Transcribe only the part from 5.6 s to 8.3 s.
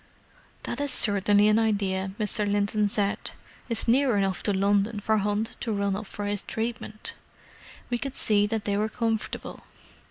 run up for his treatment. We could